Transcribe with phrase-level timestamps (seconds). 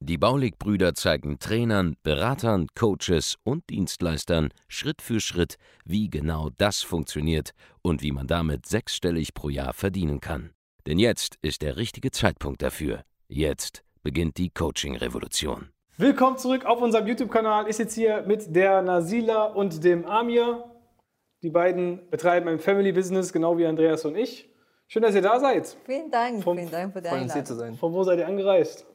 [0.00, 7.50] Die Baulig-Brüder zeigen Trainern, Beratern, Coaches und Dienstleistern Schritt für Schritt, wie genau das funktioniert
[7.82, 10.50] und wie man damit sechsstellig pro Jahr verdienen kann.
[10.86, 13.02] Denn jetzt ist der richtige Zeitpunkt dafür.
[13.28, 15.68] Jetzt beginnt die Coaching-Revolution.
[15.96, 17.68] Willkommen zurück auf unserem YouTube-Kanal.
[17.68, 20.64] Ich sitze hier mit der Nasila und dem Amir.
[21.42, 24.48] Die beiden betreiben ein Family-Business, genau wie Andreas und ich.
[24.86, 25.76] Schön, dass ihr da seid.
[25.84, 27.44] Vielen Dank, Vom- vielen Dank für die Einladung.
[27.44, 27.74] zu sein.
[27.76, 28.86] Von wo seid ihr angereist?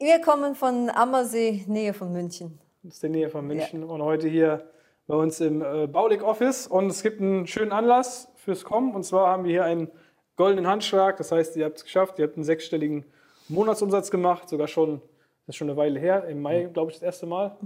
[0.00, 2.60] Wir kommen von Ammersee, Nähe von München.
[2.84, 4.70] Das ist in der Nähe von München und heute hier
[5.08, 6.68] bei uns im äh, Baulig Office.
[6.68, 8.94] Und es gibt einen schönen Anlass fürs Kommen.
[8.94, 9.90] Und zwar haben wir hier einen
[10.36, 11.16] goldenen Handschlag.
[11.16, 12.20] Das heißt, ihr habt es geschafft.
[12.20, 13.06] Ihr habt einen sechsstelligen
[13.48, 14.48] Monatsumsatz gemacht.
[14.48, 15.02] Sogar schon,
[15.46, 16.26] das ist schon eine Weile her.
[16.28, 17.56] Im Mai, glaube ich, das erste Mal.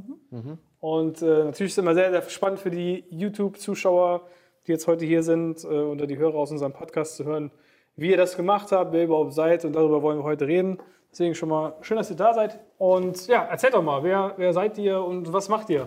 [0.80, 4.26] Und äh, natürlich ist es immer sehr, sehr spannend für die YouTube-Zuschauer,
[4.66, 7.50] die jetzt heute hier sind, äh, oder die Hörer aus unserem Podcast zu hören,
[7.94, 9.66] wie ihr das gemacht habt, wer ihr überhaupt seid.
[9.66, 10.78] Und darüber wollen wir heute reden.
[11.12, 12.58] Deswegen schon mal schön, dass ihr da seid.
[12.78, 15.86] Und ja, erzählt doch mal, wer, wer seid ihr und was macht ihr?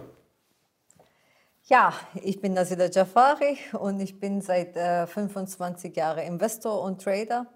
[1.64, 7.48] Ja, ich bin Nasila Jafari und ich bin seit äh, 25 Jahren Investor und Trader.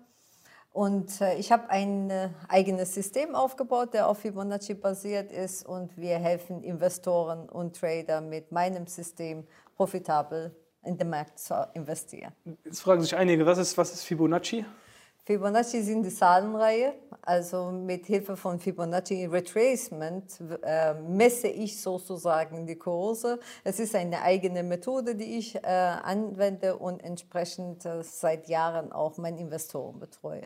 [0.72, 5.64] Und äh, ich habe ein äh, eigenes System aufgebaut, der auf Fibonacci basiert ist.
[5.64, 9.46] Und wir helfen Investoren und Trader mit meinem System
[9.76, 12.34] profitabel in den Markt zu investieren.
[12.66, 14.66] Jetzt fragen sich einige, was ist, was ist Fibonacci?
[15.40, 16.94] Fibonacci sind die Zahlenreihe.
[17.22, 20.24] Also mit Hilfe von Fibonacci Retracement
[20.64, 23.40] äh, messe ich sozusagen die Kurse.
[23.64, 29.20] Es ist eine eigene Methode, die ich äh, anwende und entsprechend äh, seit Jahren auch
[29.20, 30.42] meine Investoren betreue.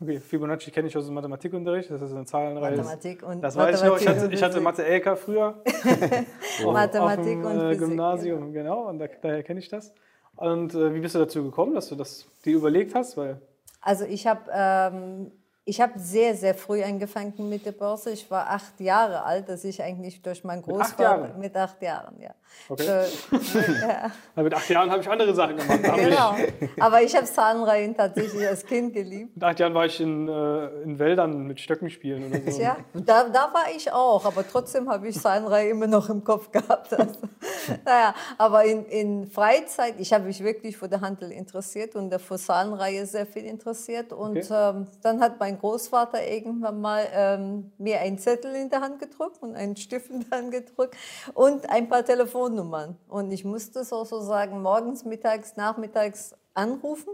[0.00, 2.76] Okay, Fibonacci kenne ich aus dem Mathematikunterricht, das ist eine Zahlenreihe.
[2.76, 4.64] Mathematik und das weiß ich noch, ich Mathematik hatte, ich hatte Physik.
[5.04, 5.62] Mathe-LK früher.
[6.64, 9.92] auf- Mathematik auf dem, und äh, Physik, Gymnasium, genau, und da, daher kenne ich das.
[10.36, 13.16] Und äh, wie bist du dazu gekommen, dass du das dir überlegt hast?
[13.16, 13.40] Weil,
[13.80, 15.32] Also ich habe ähm,
[15.68, 18.10] ich hab sehr, sehr früh angefangen mit der Börse.
[18.10, 21.02] Ich war acht Jahre alt, dass ich eigentlich durch meinen acht Großvater...
[21.02, 21.38] Jahren?
[21.38, 22.30] Mit acht Jahren, ja.
[22.70, 22.86] Okay.
[22.86, 23.04] Äh,
[24.36, 24.42] ja.
[24.42, 25.80] mit acht Jahren habe ich andere Sachen gemacht.
[25.96, 26.36] Genau.
[26.38, 29.34] Ich, Aber ich habe Zahlenreihen tatsächlich als Kind geliebt.
[29.36, 32.60] mit acht Jahren war ich in, äh, in Wäldern mit Stöcken spielen oder so.
[32.60, 36.50] Ja, da, da war ich auch, aber trotzdem habe ich Zahlenreihe immer noch im Kopf
[36.50, 36.94] gehabt.
[36.94, 37.20] Also,
[37.84, 42.38] naja, aber in, in Freizeit, ich habe mich wirklich für den Handel interessiert und für
[42.38, 44.14] Zahlenreihe sehr viel interessiert.
[44.14, 44.46] Und Okay.
[44.50, 49.38] ähm, dann hat mein Großvater irgendwann mal ähm, mir einen Zettel in der Hand gedrückt
[49.42, 50.96] und einen Stift in der Hand gedrückt
[51.34, 52.96] und ein paar Telefonnummern.
[53.08, 57.12] Und ich musste sozusagen morgens, mittags, nachmittags anrufen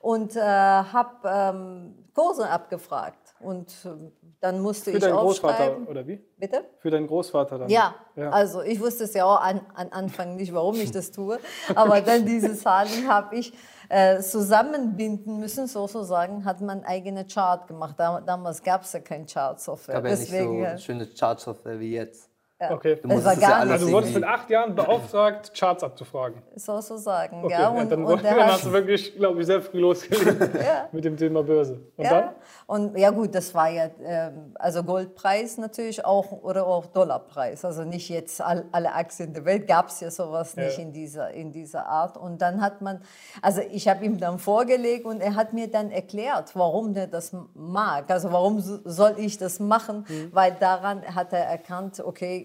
[0.00, 3.34] und äh, habe ähm, Kurse abgefragt.
[3.40, 6.16] Und ähm, dann musste Für ich deinen Großvater, oder wie?
[6.36, 6.64] Bitte?
[6.78, 7.68] Für deinen Großvater dann?
[7.68, 8.30] Ja, Ja.
[8.30, 11.38] also ich wusste es ja auch an, an Anfang nicht, warum ich das tue.
[11.74, 13.52] Aber dann diese Zahlen habe ich
[13.88, 17.94] äh, zusammenbinden müssen, sozusagen, hat man eigene Chart gemacht.
[17.98, 19.94] Da, damals gab es ja kein Chart-Software.
[19.94, 22.33] gab ja nicht so äh, schöne Chartsoftware wie jetzt.
[22.60, 22.98] Okay.
[23.02, 26.40] Du Es ja alles Also du wurdest mit acht Jahren beauftragt, Charts abzufragen.
[26.54, 27.68] sozusagen, Okay, ja.
[27.68, 30.88] Und, dann, und dann hast du wirklich, glaube ich, sehr früh losgelegt Ja.
[30.92, 31.80] mit dem Thema Börse.
[31.96, 32.28] Und ja, dann?
[32.66, 37.64] und ja gut, das war ja ähm, also Goldpreis natürlich auch oder auch Dollarpreis.
[37.64, 40.82] Also nicht jetzt all, alle Aktien der Welt gab es ja sowas nicht Ja.
[40.84, 42.16] in dieser in dieser Art.
[42.16, 43.02] Und dann hat man,
[43.42, 47.34] also ich habe ihm dann vorgelegt und er hat mir dann erklärt, warum der das
[47.54, 48.04] mag.
[48.10, 50.06] Also warum so- soll ich das machen?
[50.32, 52.43] Weil daran hat er erkannt, okay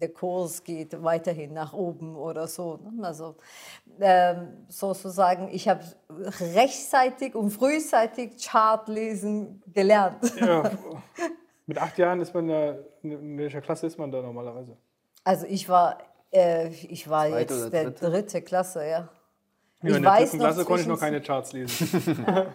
[0.00, 2.76] der Kurs geht weiterhin nach oben oder so.
[2.76, 3.06] ne?
[3.06, 3.36] Also
[4.00, 5.82] ähm, sozusagen, ich habe
[6.54, 10.18] rechtzeitig und frühzeitig Chart lesen gelernt.
[10.38, 10.70] Ja,
[11.66, 14.76] mit acht Jahren ist man ja, in welcher Klasse ist man da normalerweise?
[15.24, 15.98] Also ich war,
[16.30, 18.10] äh, ich war Zweite jetzt der dritte?
[18.10, 19.08] dritte Klasse, ja.
[19.82, 22.24] Ja, ich in der weiß dritten Klasse konnte ich noch keine Charts lesen.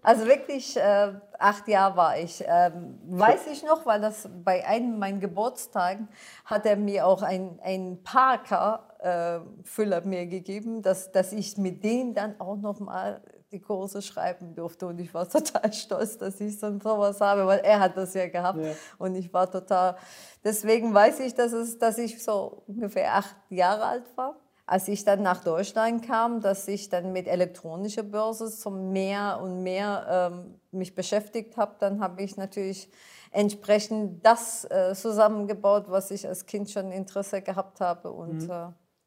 [0.00, 2.42] Also wirklich, äh, acht Jahre war ich.
[2.46, 6.08] Ähm, weiß ich noch, weil das bei einem meinen Geburtstagen
[6.46, 12.40] hat er mir auch ein, ein Parker-Füller mir gegeben, dass, dass ich mit denen dann
[12.40, 13.20] auch noch mal
[13.52, 14.86] die Kurse schreiben durfte.
[14.86, 18.28] Und ich war total stolz, dass ich so sowas habe, weil er hat das ja
[18.28, 18.64] gehabt.
[18.64, 18.72] Ja.
[18.98, 19.96] Und ich war total,
[20.44, 24.36] deswegen weiß ich, dass, es, dass ich so ungefähr acht Jahre alt war.
[24.70, 29.62] Als ich dann nach Deutschland kam, dass ich dann mit elektronischer Börse so mehr und
[29.62, 32.90] mehr ähm, mich beschäftigt habe, dann habe ich natürlich
[33.30, 38.12] entsprechend das äh, zusammengebaut, was ich als Kind schon Interesse gehabt habe.
[38.12, 38.66] Und äh,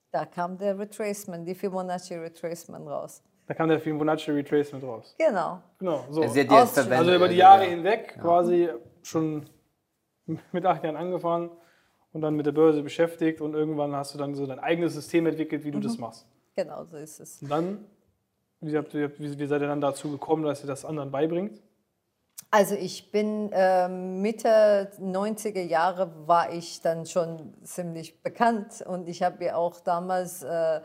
[0.10, 3.22] Da kam der Retracement, die Fibonacci Retracement raus.
[3.46, 5.16] Da kam der Fibonacci Retracement raus.
[5.20, 5.62] Genau.
[5.78, 6.24] Genau, so.
[6.24, 6.92] Verwendet.
[6.92, 8.68] Also über die Jahre hinweg quasi
[9.04, 9.48] schon
[10.52, 11.52] mit acht Jahren angefangen
[12.14, 15.26] und dann mit der Börse beschäftigt und irgendwann hast du dann so dein eigenes System
[15.28, 16.26] entwickelt, wie du das machst.
[16.56, 17.42] Genau so ist es.
[17.42, 17.86] Und dann,
[18.60, 21.62] wie, habt ihr, wie, seid ihr dann dazu gekommen, dass ihr das anderen beibringt?
[22.54, 29.24] Also ich bin ähm, Mitte 90er Jahre war ich dann schon ziemlich bekannt und ich
[29.24, 30.82] habe ja auch damals äh,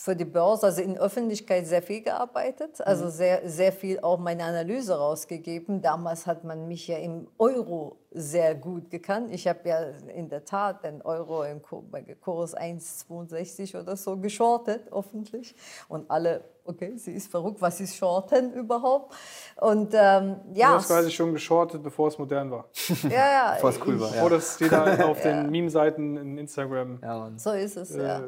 [0.00, 4.44] für die Börse, also in Öffentlichkeit sehr viel gearbeitet, also sehr, sehr viel auch meine
[4.44, 5.82] Analyse rausgegeben.
[5.82, 9.30] Damals hat man mich ja im Euro sehr gut gekannt.
[9.30, 9.80] Ich habe ja
[10.14, 15.54] in der Tat den Euro im Kurs 1,62 oder so geschortet, öffentlich.
[15.88, 19.14] Und alle, okay, sie ist verrückt, was ist Shorten überhaupt?
[19.60, 22.66] Und ähm, Du ja, hast quasi schon geschortet, bevor es modern war.
[23.04, 24.14] ja, ja, Bevor es cool ich- war, ja.
[24.14, 27.38] Bevor das jeder auf den Meme-Seiten in Instagram Ja, Mann.
[27.38, 28.22] So ist es, äh, ja.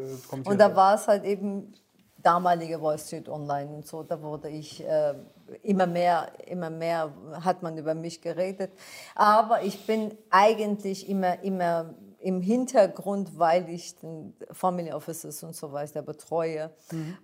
[0.44, 1.72] Und da war es halt eben
[2.22, 5.14] damalige Wall Street Online und so, da wurde ich äh,
[5.62, 7.10] immer mehr, immer mehr
[7.42, 8.70] hat man über mich geredet.
[9.16, 15.72] Aber ich bin eigentlich immer, immer im Hintergrund, weil ich den Family Offices und so
[15.72, 16.70] weiter betreue.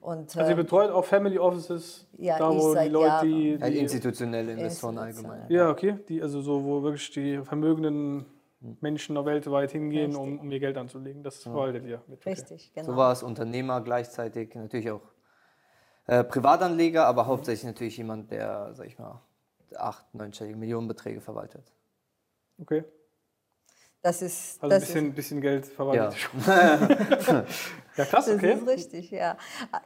[0.01, 3.29] Und, Also ihr äh, betreut auch Family Offices, Ja, da wo die Leute, Jahren.
[3.29, 5.47] die, die institutionelle Investoren allgemein.
[5.49, 5.99] Ja, okay.
[6.09, 8.27] Die, also so, wo wirklich die vermögenden
[8.81, 11.23] Menschen noch weltweit hingehen, um, um ihr Geld anzulegen.
[11.23, 12.19] Das verwaltet ihr mit.
[12.19, 12.31] Okay.
[12.31, 12.87] richtig, genau.
[12.87, 15.03] So war es Unternehmer gleichzeitig, natürlich auch
[16.07, 19.23] äh, Privatanleger, aber hauptsächlich natürlich jemand, der, sag ich mal,
[19.77, 21.73] acht, neunstellige Millionenbeträge verwaltet.
[22.61, 22.85] okay.
[24.03, 26.17] Das ist, Also ein das ist bisschen, bisschen Geld verwaltet.
[26.47, 27.45] Ja,
[28.05, 28.53] krass, Das okay.
[28.55, 29.37] ist richtig, ja.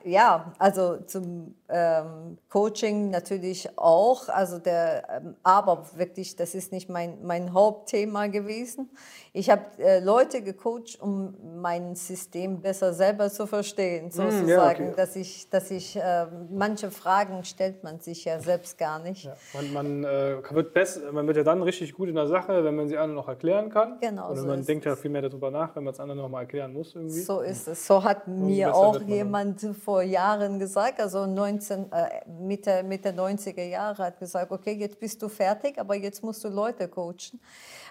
[0.05, 4.29] Ja, also zum ähm, Coaching natürlich auch.
[4.29, 8.91] Also der, ähm, aber wirklich, das ist nicht mein, mein Hauptthema gewesen.
[9.32, 14.41] Ich habe äh, Leute gecoacht, um mein System besser selber zu verstehen, sozusagen.
[14.43, 14.93] Hm, ja, okay.
[14.97, 19.25] Dass ich, dass ich äh, manche Fragen stellt man sich ja selbst gar nicht.
[19.25, 22.62] Ja, man, man, äh, wird best, man wird ja dann richtig gut in der Sache,
[22.62, 23.99] wenn man sie anderen noch erklären kann.
[24.00, 26.29] Genau, Oder so man denkt ja viel mehr darüber nach, wenn man es anderen noch
[26.29, 27.20] mal erklären muss irgendwie.
[27.20, 27.87] So ist es.
[27.87, 29.08] So hat mir auch man dann.
[29.08, 34.99] jemand vor Jahren gesagt, also 19, äh, Mitte, Mitte 90er Jahre, hat gesagt, okay, jetzt
[34.99, 37.40] bist du fertig, aber jetzt musst du Leute coachen.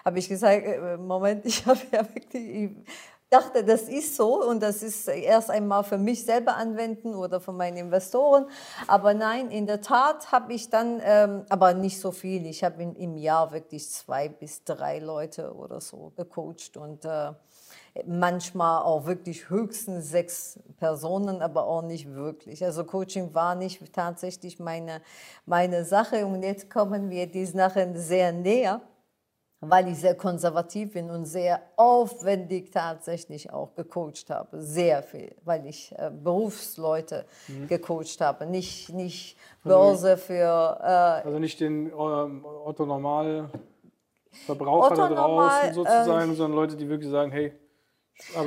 [0.04, 2.70] Habe ich gesagt, äh, Moment, ich habe ja wirklich, ich
[3.32, 7.52] dachte, das ist so und das ist erst einmal für mich selber anwenden oder für
[7.52, 8.46] meine Investoren.
[8.86, 12.46] Aber nein, in der Tat habe ich dann, ähm, aber nicht so viel.
[12.46, 17.32] Ich habe im Jahr wirklich zwei bis drei Leute oder so gecoacht und äh,
[18.06, 22.64] manchmal auch wirklich höchstens sechs Personen, aber auch nicht wirklich.
[22.64, 25.02] Also Coaching war nicht tatsächlich meine,
[25.44, 26.26] meine Sache.
[26.26, 28.80] Und jetzt kommen wir diesen Sachen sehr näher,
[29.60, 35.66] weil ich sehr konservativ bin und sehr aufwendig tatsächlich auch gecoacht habe, sehr viel, weil
[35.66, 37.26] ich äh, Berufsleute
[37.68, 43.50] gecoacht habe, nicht, nicht Börse für äh, Also nicht den ähm, Otto Normal
[44.46, 47.52] Verbraucher da Otto Normal, draußen sozusagen, sondern Leute, die wirklich sagen, hey,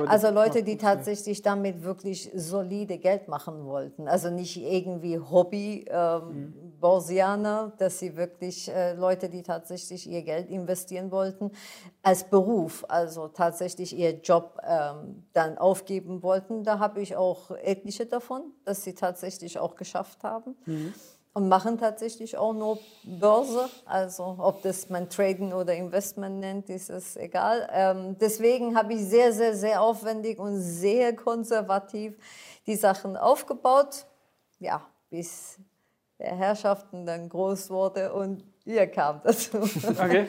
[0.08, 4.08] Also Leute, die tatsächlich damit wirklich solide Geld machen wollten.
[4.08, 10.50] Also nicht irgendwie Hobby ähm, Börsianer, dass sie wirklich äh, Leute, die tatsächlich ihr Geld
[10.50, 11.52] investieren wollten,
[12.04, 16.64] als Beruf, also tatsächlich ihr Job ähm, dann aufgeben wollten.
[16.64, 20.56] Da habe ich auch etliche davon, dass sie tatsächlich auch geschafft haben.
[21.36, 23.70] Und machen tatsächlich auch nur Börse.
[23.84, 27.68] Also ob das man Traden oder Investment nennt, ist es egal.
[27.74, 32.16] Ähm, deswegen habe ich sehr, sehr, sehr aufwendig und sehr konservativ
[32.66, 34.06] die Sachen aufgebaut.
[34.60, 35.60] Ja, bis
[36.20, 39.58] der Herrschaften dann groß wurde und ihr kam dazu.
[39.90, 40.28] Okay.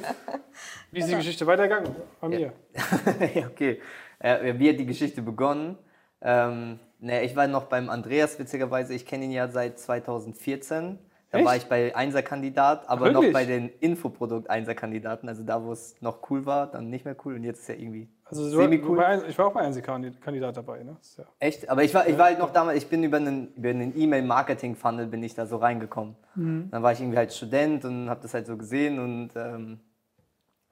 [0.91, 1.95] Wie ist die Geschichte weitergegangen?
[2.21, 2.53] Bei mir.
[3.33, 3.81] Ja, okay.
[4.19, 5.79] Äh, wie hat die Geschichte begonnen?
[6.21, 8.95] Ähm, ne, ich war noch beim Andreas, witzigerweise.
[8.95, 10.99] Ich kenne ihn ja seit 2014.
[11.33, 11.65] Da war Echt?
[11.65, 13.33] ich bei Einser-Kandidat, aber noch wirklich?
[13.33, 15.29] bei den Infoprodukt-Einser-Kandidaten.
[15.29, 17.35] Also da, wo es noch cool war, dann nicht mehr cool.
[17.35, 18.97] Und jetzt ist ja irgendwie Also semi-cool.
[18.97, 19.83] du, bei- ich war auch bei einem
[20.21, 20.85] Kandidat dabei.
[20.85, 20.97] Ne?
[21.19, 21.69] Ja, Echt?
[21.69, 25.07] Aber ich war, ich war halt noch damals, ich bin über einen, über einen E-Mail-Marketing-Funnel
[25.09, 26.15] bin ich da so reingekommen.
[26.37, 29.81] Dann war ich irgendwie halt Student und habe das halt so gesehen und ähm,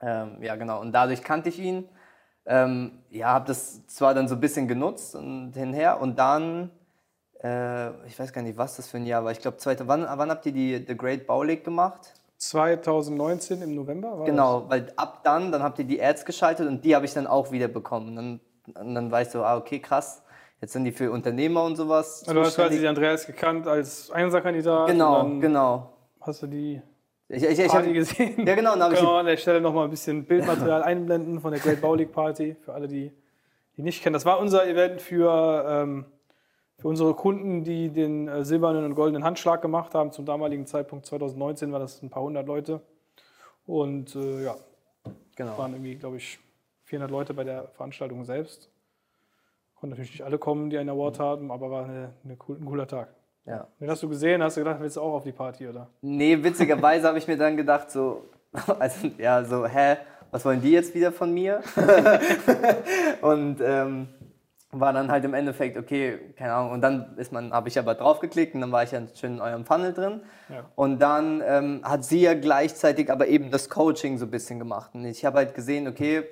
[0.01, 0.79] ähm, ja genau.
[0.81, 1.89] Und dadurch kannte ich ihn.
[2.45, 6.69] Ähm, ja, habe das zwar dann so ein bisschen genutzt und hinher und dann,
[7.43, 9.31] äh, ich weiß gar nicht, was das für ein Jahr war.
[9.31, 12.13] Ich glaube, wann, wann habt ihr die The Great Baulig gemacht?
[12.37, 16.83] 2019 im November war Genau, weil ab dann, dann habt ihr die Ads geschaltet und
[16.83, 18.15] die habe ich dann auch wieder bekommen.
[18.15, 18.39] Dann,
[18.79, 20.21] und dann war ich so, ah, okay, krass.
[20.61, 22.19] Jetzt sind die für Unternehmer und sowas.
[22.21, 22.29] das?
[22.29, 24.87] Also du hast quasi den Andreas gekannt als Einserkandidat.
[24.87, 25.93] Genau, genau.
[26.21, 26.81] Hast du die
[27.27, 28.45] Ich, ich, ich Party hab, gesehen?
[28.45, 31.51] Ja, genau, dann Können wir an der Stelle noch mal ein bisschen Bildmaterial einblenden von
[31.51, 33.11] der Great Bow League Party für alle, die
[33.77, 36.05] die nicht kennen, das war unser Event für, ähm,
[36.77, 40.11] für unsere Kunden, die den äh, silbernen und goldenen Handschlag gemacht haben.
[40.11, 42.81] Zum damaligen Zeitpunkt 2019 war das ein paar hundert Leute.
[43.65, 44.55] Und äh, ja,
[45.35, 45.57] Genau.
[45.57, 46.39] waren irgendwie, glaube ich,
[46.85, 48.69] 400 Leute bei der Veranstaltung selbst.
[49.75, 52.65] Konnten natürlich nicht alle kommen, die einen Award haben, aber war eine, eine cool, ein
[52.65, 53.13] cooler Tag.
[53.45, 53.67] Ja.
[53.79, 55.87] Den hast du gesehen, hast du gedacht, willst du auch auf die Party, oder?
[56.01, 58.29] Nee, witzigerweise habe ich mir dann gedacht, so,
[58.79, 59.97] also, ja, so, hä,
[60.31, 61.61] was wollen die jetzt wieder von mir?
[63.21, 64.07] und ähm,
[64.71, 66.71] war dann halt im Endeffekt, okay, keine Ahnung.
[66.71, 69.41] Und dann ist man, habe ich aber draufgeklickt und dann war ich ja schön in
[69.41, 70.21] eurem Funnel drin.
[70.49, 70.65] Ja.
[70.75, 74.91] Und dann ähm, hat sie ja gleichzeitig aber eben das Coaching so ein bisschen gemacht.
[74.93, 76.23] Und ich habe halt gesehen, okay,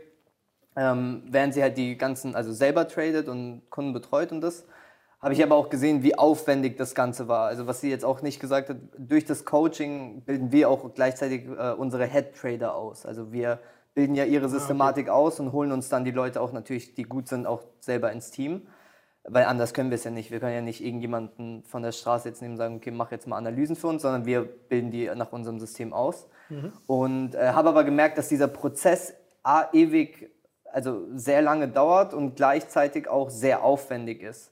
[0.75, 4.65] ähm, während sie halt die ganzen, also selber tradet und Kunden betreut und das,
[5.23, 7.47] habe ich aber auch gesehen, wie aufwendig das Ganze war.
[7.47, 11.47] Also was sie jetzt auch nicht gesagt hat, durch das Coaching bilden wir auch gleichzeitig
[11.47, 13.05] äh, unsere Head Trader aus.
[13.05, 13.59] Also wir
[13.93, 17.29] bilden ja ihre Systematik aus und holen uns dann die Leute auch natürlich, die gut
[17.29, 18.67] sind, auch selber ins Team.
[19.25, 20.29] Weil anders können wir es ja nicht.
[20.29, 23.25] Wir können ja nicht irgendjemanden von der Straße jetzt nehmen und sagen, okay, mach jetzt
[23.25, 26.27] mal Analysen für uns, sondern wir bilden die nach unserem System aus.
[26.85, 29.13] Und äh, habe aber gemerkt, dass dieser Prozess
[29.71, 30.31] ewig,
[30.65, 34.51] also sehr lange dauert und gleichzeitig auch sehr aufwendig ist.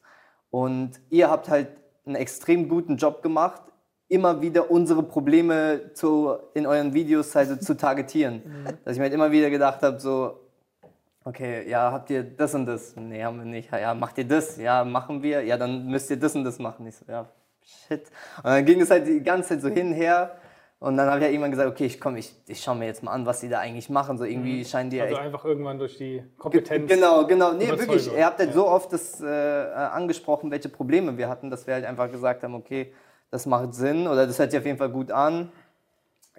[0.51, 1.69] Und ihr habt halt
[2.05, 3.61] einen extrem guten Job gemacht,
[4.09, 8.43] immer wieder unsere Probleme zu, in euren Videos also zu targetieren.
[8.83, 10.41] Dass ich mir halt immer wieder gedacht habe, so,
[11.23, 12.95] okay, ja, habt ihr das und das?
[12.97, 13.71] Nee, haben wir nicht.
[13.71, 14.57] Ja, macht ihr das?
[14.57, 15.43] Ja, machen wir.
[15.43, 16.85] Ja, dann müsst ihr das und das machen.
[16.87, 17.25] Ich so, ja,
[17.63, 18.03] shit.
[18.37, 20.35] Und dann ging es halt die ganze Zeit so hin und her.
[20.81, 23.03] Und dann habe ich ja irgendwann gesagt, okay, ich komm, ich, ich schaue mir jetzt
[23.03, 24.17] mal an, was die da eigentlich machen.
[24.17, 26.91] So irgendwie scheinen die ja Also echt einfach irgendwann durch die Kompetenz.
[26.91, 27.53] Genau, genau.
[27.53, 28.11] Nee, wirklich.
[28.11, 28.55] Ihr habt halt Ja.
[28.55, 32.41] so oft das äh, äh, angesprochen, welche Probleme wir hatten, dass wir halt einfach gesagt
[32.41, 32.91] haben, okay,
[33.29, 35.51] das macht Sinn oder das hört sich auf jeden Fall gut an.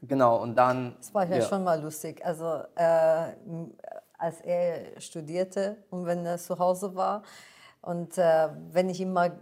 [0.02, 0.96] Genau, und dann.
[0.98, 2.26] Das war ja, schon mal lustig.
[2.26, 3.26] Also äh,
[4.18, 7.22] als er studierte und wenn er zu Hause war
[7.80, 9.38] und äh, wenn ich ihm mal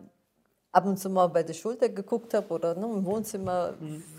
[0.72, 3.74] ab und zu mal bei der Schulter geguckt habe oder ne, im Wohnzimmer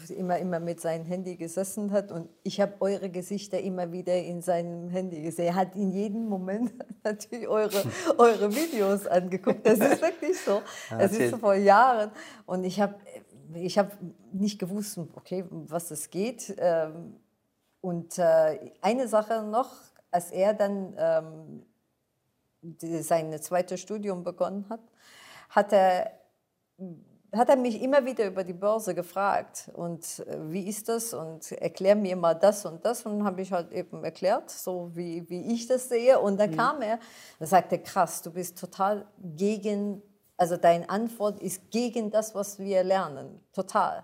[0.10, 4.41] immer, immer mit seinem Handy gesessen hat und ich habe eure Gesichter immer wieder in
[4.41, 5.48] seinem Handy gesehen.
[5.48, 7.84] Er hat in jedem Moment natürlich eure,
[8.17, 9.65] eure Videos angeguckt.
[9.65, 10.62] Das ist wirklich so.
[10.89, 12.12] Das ist so vor Jahren
[12.46, 12.96] und ich habe
[13.53, 13.98] ich hab
[14.31, 16.53] nicht gewusst, okay, was es geht.
[16.58, 17.15] Ähm,
[17.81, 19.72] und äh, eine Sache noch,
[20.12, 21.63] als er dann ähm,
[22.79, 24.81] sein zweites Studium begonnen hat,
[25.50, 26.12] hat er,
[27.33, 29.69] hat er mich immer wieder über die Börse gefragt.
[29.73, 31.13] Und äh, wie ist das?
[31.13, 33.05] Und erklär mir mal das und das.
[33.05, 36.19] Und dann habe ich halt eben erklärt, so wie, wie ich das sehe.
[36.19, 37.00] Und dann kam er
[37.39, 40.01] und sagte, krass, du bist total gegen,
[40.35, 43.39] also deine Antwort ist gegen das, was wir lernen.
[43.53, 44.03] Total.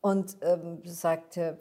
[0.00, 1.58] Und ähm, sagte,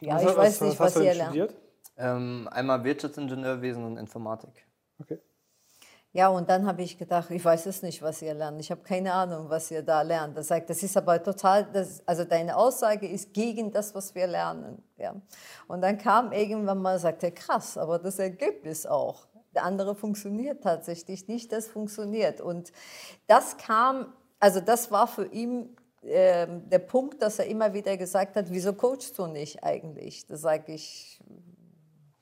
[0.00, 1.30] ja, Was- ich was- weiß was nicht, was du ihr lernt.
[1.34, 1.54] studiert?
[1.96, 4.66] Ähm, einmal Wirtschaftsingenieurwesen und Informatik.
[5.00, 5.18] Okay.
[6.14, 8.60] Ja, und dann habe ich gedacht, ich weiß es nicht, was ihr lernt.
[8.60, 10.36] Ich habe keine Ahnung, was ihr da lernt.
[10.36, 14.28] Das sagt, das ist aber total, das, also deine Aussage ist gegen das, was wir
[14.28, 14.80] lernen.
[14.96, 15.16] Ja.
[15.66, 19.26] Und dann kam irgendwann mal, sagte er, krass, aber das Ergebnis auch.
[19.56, 22.40] Der andere funktioniert tatsächlich nicht, das funktioniert.
[22.40, 22.70] Und
[23.26, 28.36] das kam, also das war für ihn ähm, der Punkt, dass er immer wieder gesagt
[28.36, 30.26] hat, wieso coachst du nicht eigentlich?
[30.28, 31.20] Da sage ich,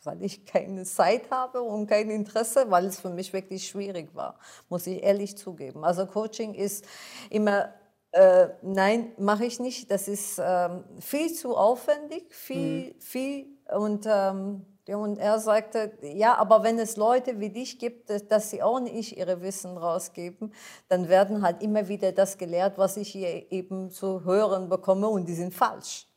[0.05, 4.39] weil ich keine Zeit habe und kein Interesse, weil es für mich wirklich schwierig war,
[4.69, 5.85] muss ich ehrlich zugeben.
[5.85, 6.85] Also Coaching ist
[7.31, 7.73] immer,
[8.13, 9.91] äh, nein, mache ich nicht.
[9.91, 16.65] Das ist ähm, viel zu aufwendig, viel, viel und ähm, und er sagte, ja, aber
[16.65, 20.53] wenn es Leute wie dich gibt, dass- dass sie auch nicht ihre Wissen rausgeben,
[20.89, 25.27] dann werden halt immer wieder das gelehrt, was ich hier eben zu hören bekomme und
[25.29, 26.09] die sind falsch.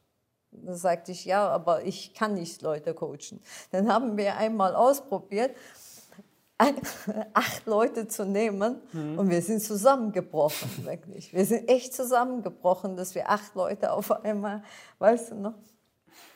[0.63, 3.41] Da sagte ich, ja, aber ich kann nicht Leute coachen.
[3.71, 5.55] Dann haben wir einmal ausprobiert,
[7.33, 11.33] acht Leute zu nehmen und wir sind zusammengebrochen, wirklich.
[11.33, 14.63] Wir sind echt zusammengebrochen, dass wir acht Leute auf einmal,
[14.99, 15.53] weißt du noch,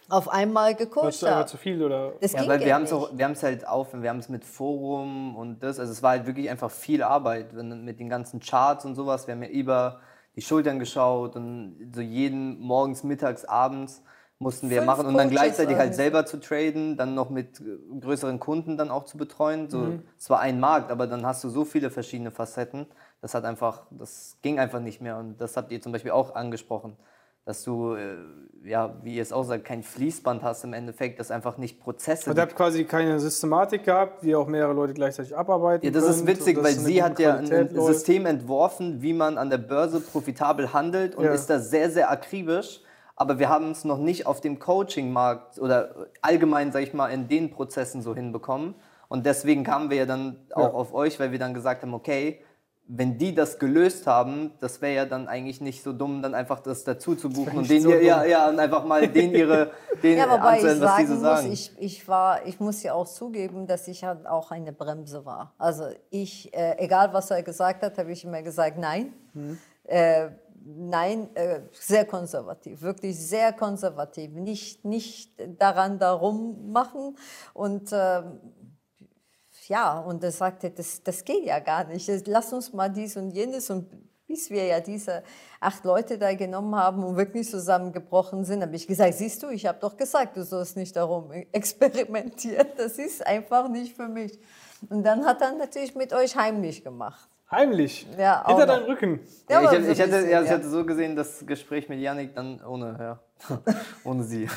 [0.10, 1.48] auf einmal gecoacht haben.
[1.48, 2.14] zu viel oder?
[2.20, 3.02] Das Ja, weil wir haben es nicht.
[3.02, 6.04] auch, wir haben es halt auf, wir haben es mit Forum und das, also es
[6.04, 9.28] war halt wirklich einfach viel Arbeit, wenn, mit den ganzen Charts und sowas.
[9.28, 10.02] Wir haben ja über
[10.40, 14.02] die Schultern geschaut und so jeden morgens, mittags, abends
[14.38, 17.60] mussten wir Fünf machen und dann Coaches gleichzeitig halt selber zu traden, dann noch mit
[17.60, 19.70] äh, größeren Kunden dann auch zu betreuen.
[19.70, 20.04] So, Mhm.
[20.18, 22.86] Es war ein Markt, aber dann hast du so viele verschiedene Facetten.
[23.22, 26.36] Das hat einfach, das ging einfach nicht mehr und das habt ihr zum Beispiel auch
[26.36, 26.96] angesprochen
[27.46, 28.16] dass du, äh,
[28.64, 32.30] ja, wie ihr es auch sagt, kein Fließband hast im Endeffekt, das einfach nicht Prozesse
[32.30, 36.04] Also ihr habt quasi keine Systematik gehabt, wie auch mehrere Leute gleichzeitig abarbeiten Ja, das
[36.08, 37.88] ist könnt witzig, und weil dass sie hat ja ein, läuft.
[37.96, 41.34] System entworfen, wie man an der Börse profitabel handelt und Ja.
[41.34, 42.82] ist da sehr, sehr akribisch.
[43.16, 47.28] Aber wir haben es noch nicht auf dem Coaching-Markt oder allgemein, sag ich mal, in
[47.28, 48.76] den Prozessen so hinbekommen.
[49.10, 52.40] Und deswegen kamen wir ja dann auch auf euch, weil wir dann gesagt haben, okay,
[52.92, 56.60] wenn die das gelöst haben, das wäre ja dann eigentlich nicht so dumm, dann einfach
[56.60, 59.70] das dazu zu buchen und denen so ihr, ja, ja, und einfach mal den ihre,
[60.04, 61.52] den Ja, wobei ich anzuhören, was die sagen so muss, sagen.
[61.52, 65.54] ich, ich war, ich muss ja auch zugeben, dass ich halt auch eine Bremse war.
[65.60, 69.14] Also ich, äh, egal was er gesagt hat, habe ich immer gesagt, nein.
[69.84, 70.30] Äh,
[70.66, 74.32] nein, äh, sehr konservativ, wirklich sehr konservativ.
[74.34, 77.16] Nicht, nicht daran darum machen
[77.54, 78.40] und ähm,
[79.70, 82.10] ja, und er sagte, das, das geht ja gar nicht.
[82.26, 83.70] Lass uns mal dies und jenes.
[83.70, 83.88] Und
[84.28, 85.24] bis wir ja diese
[85.60, 89.68] acht Leute da genommen haben und wirklich zusammengebrochen sind, habe ich gesagt, siehst du, ich
[89.68, 92.68] habe doch gesagt, du sollst nicht darum experimentieren.
[92.78, 94.40] Das ist einfach nicht für mich.
[94.90, 97.30] Und dann hat er natürlich mit euch heimlich gemacht.
[97.52, 98.08] Heimlich.
[98.18, 99.20] Ja, auch Hinter deinem Rücken.
[99.50, 100.56] Ja, ich, so ich, hätte, bisschen, ja, ich ja.
[100.56, 103.20] hätte so gesehen, das Gespräch mit Yannick dann ohne, ja,
[104.04, 104.48] ohne sie.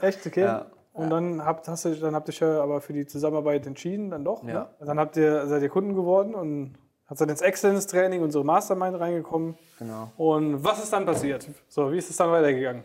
[0.00, 0.42] Echt, okay.
[0.44, 0.66] Ja.
[0.92, 4.10] Und dann habt, hast du, dann habt ihr euch ja aber für die Zusammenarbeit entschieden,
[4.10, 4.42] dann doch.
[4.42, 4.52] Ne?
[4.52, 4.70] Ja.
[4.80, 6.74] Dann habt ihr, seid ihr Kunden geworden und
[7.06, 9.56] habt dann ins Excellence-Training, unsere Mastermind reingekommen.
[9.78, 10.10] Genau.
[10.16, 11.48] Und was ist dann passiert?
[11.68, 12.84] So, wie ist es dann weitergegangen?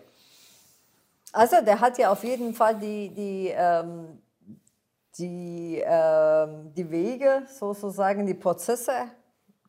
[1.33, 4.21] Also der hat ja auf jeden Fall die, die, ähm,
[5.17, 8.93] die, ähm, die Wege, sozusagen die Prozesse,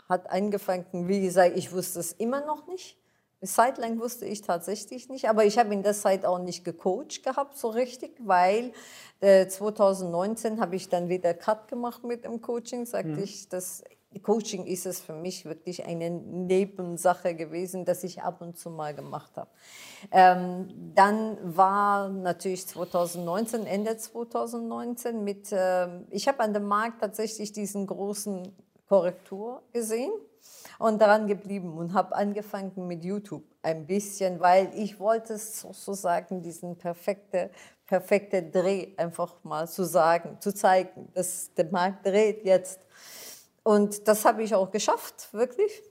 [0.09, 1.09] hat angefangen.
[1.09, 2.97] Wie gesagt, ich wusste es immer noch nicht.
[3.41, 6.65] Eine Zeit lang wusste ich tatsächlich nicht, aber ich habe in der Zeit auch nicht
[6.65, 8.73] gecoacht gehabt so richtig, weil
[9.21, 13.85] äh, 2019 habe ich dann wieder Cut gemacht mit dem Coaching, sagte ich, das
[14.23, 18.95] Coaching ist es für mich wirklich eine Nebensache gewesen, dass ich ab und zu mal
[18.95, 19.51] gemacht habe.
[20.11, 27.53] Ähm, dann war natürlich 2019, Ende 2019 mit, ähm, ich habe an dem Markt tatsächlich
[27.53, 28.57] diesen großen
[28.89, 30.13] Korrektur gesehen
[30.79, 36.43] und daran geblieben und habe angefangen mit YouTube ein bisschen, weil ich wollte es sozusagen
[36.43, 37.51] diesen perfekte,
[37.87, 42.81] perfekte Dreh einfach mal zu sagen, zu zeigen, dass der Markt dreht jetzt.
[43.63, 45.83] Und das habe ich auch geschafft, wirklich.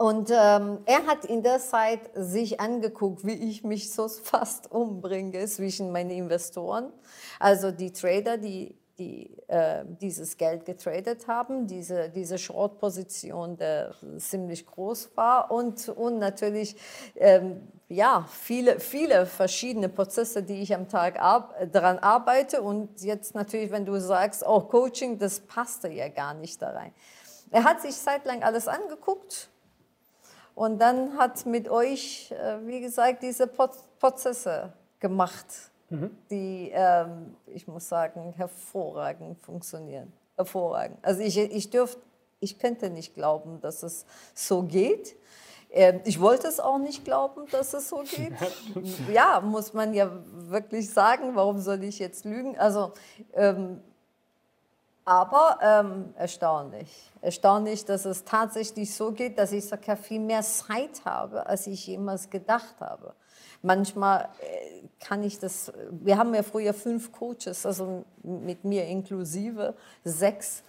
[0.00, 5.46] Und ähm, er hat in der Zeit sich angeguckt, wie ich mich so fast umbringe
[5.46, 6.90] zwischen meinen Investoren,
[7.38, 14.66] also die Trader, die, die äh, dieses Geld getradet haben, diese, diese Short-Position, der ziemlich
[14.66, 16.76] groß war und, und natürlich
[17.16, 22.62] ähm, ja, viele, viele verschiedene Prozesse, die ich am Tag ab, daran arbeite.
[22.62, 26.94] Und jetzt natürlich, wenn du sagst, oh, Coaching, das passte ja gar nicht da rein.
[27.50, 29.48] Er hat sich zeitlang alles angeguckt
[30.54, 35.69] und dann hat mit euch, äh, wie gesagt, diese Pro- Prozesse gemacht,
[36.30, 40.12] die, ähm, ich muss sagen, hervorragend funktionieren.
[40.36, 40.98] Hervorragend.
[41.02, 42.00] Also ich, ich dürfte,
[42.38, 45.16] ich könnte nicht glauben, dass es so geht.
[45.70, 48.32] Ähm, Ich wollte es auch nicht glauben, dass es so geht.
[49.12, 51.34] Ja, muss man ja wirklich sagen.
[51.34, 52.56] Warum soll ich jetzt lügen?
[52.58, 52.92] Also,
[53.34, 53.80] ähm,
[55.04, 57.10] aber ähm, erstaunlich.
[57.20, 61.86] Erstaunlich, dass es tatsächlich so geht, dass ich sogar viel mehr Zeit habe, als ich
[61.86, 63.14] jemals gedacht habe.
[63.62, 69.74] Manchmal äh, kann ich das, wir haben ja früher fünf Coaches, also mit mir inklusive
[70.04, 70.62] sechs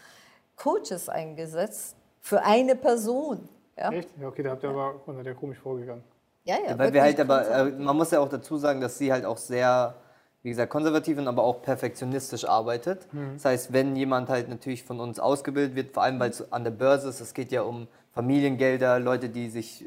[0.55, 3.47] Coaches eingesetzt für eine Person.
[3.77, 4.09] Ja, Echt?
[4.19, 6.03] Ja, okay, da habt ihr aber unter der komisch vorgegangen.
[6.43, 8.97] ja, ja Ja, weil wir halt aber, äh, man muss ja auch dazu sagen, dass
[8.97, 9.95] sie halt auch sehr,
[10.43, 13.07] wie gesagt, konservativ und aber auch perfektionistisch arbeitet.
[13.33, 16.63] Das heißt, wenn jemand halt natürlich von uns ausgebildet wird, vor allem weil es an
[16.63, 19.85] der Börse ist, es geht ja um Familiengelder, Leute, die sich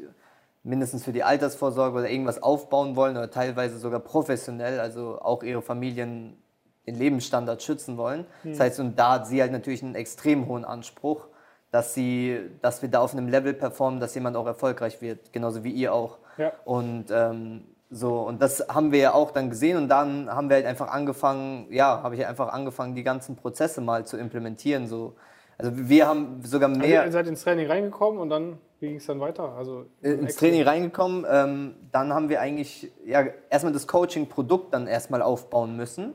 [0.65, 5.61] mindestens für die Altersvorsorge oder irgendwas aufbauen wollen oder teilweise sogar professionell, also auch ihre
[5.61, 6.37] Familien
[6.87, 8.25] den Lebensstandard schützen wollen.
[8.43, 11.27] Das heißt, und da hat sie halt natürlich einen extrem hohen Anspruch,
[11.71, 15.63] dass sie, dass wir da auf einem Level performen, dass jemand auch erfolgreich wird, genauso
[15.63, 16.17] wie ihr auch.
[16.37, 16.51] Ja.
[16.63, 20.55] Und ähm, so, und das haben wir ja auch dann gesehen und dann haben wir
[20.55, 24.87] halt einfach angefangen, ja, habe ich einfach angefangen, die ganzen Prozesse mal zu implementieren.
[24.87, 25.15] So.
[25.57, 29.05] Also wir haben sogar Also mehr ihr seid ins Training reingekommen und dann, ging es
[29.05, 29.53] dann weiter?
[29.57, 31.25] Also äh, ins Training reingekommen.
[31.29, 36.13] Ähm, dann haben wir eigentlich ja, erstmal das Coaching-Produkt dann erstmal aufbauen müssen.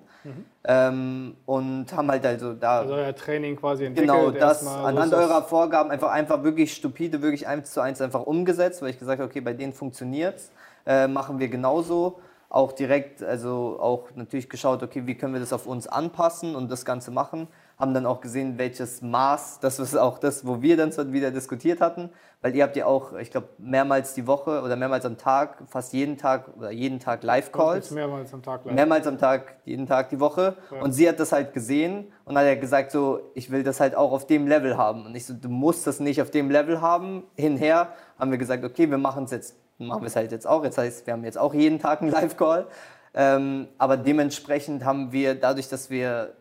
[0.64, 4.14] Ähm, und haben halt also da Also euer Training quasi entwickelt.
[4.14, 8.83] genau das anhand eurer Vorgaben einfach, einfach wirklich stupide, wirklich eins zu eins einfach umgesetzt,
[8.83, 10.52] weil ich gesagt habe, okay, bei denen funktioniert's,
[10.87, 12.20] äh, machen wir genauso.
[12.52, 16.68] Auch direkt, also auch natürlich geschaut, okay, wie können wir das auf uns anpassen und
[16.68, 17.46] das Ganze machen.
[17.78, 21.30] Haben dann auch gesehen, welches Maß, das ist auch das, wo wir dann so wieder
[21.30, 22.10] diskutiert hatten,
[22.42, 25.92] weil ihr habt ja auch, ich glaube, mehrmals die Woche oder mehrmals am Tag, fast
[25.92, 27.92] jeden Tag oder jeden Tag Live-Calls.
[27.92, 28.74] Mehrmals am Tag live.
[28.74, 30.56] Mehrmals am Tag, jeden Tag die Woche.
[30.80, 33.94] Und sie hat das halt gesehen und hat ja gesagt, so, ich will das halt
[33.94, 35.06] auch auf dem Level haben.
[35.06, 37.22] Und ich so, du musst das nicht auf dem Level haben.
[37.36, 40.62] Hinher haben wir gesagt, okay, wir machen es jetzt, machen wir es halt jetzt auch.
[40.64, 42.66] Jetzt heißt, wir haben jetzt auch jeden Tag einen Live-Call.
[43.12, 46.34] Ähm, aber dementsprechend haben wir, dadurch, dass wir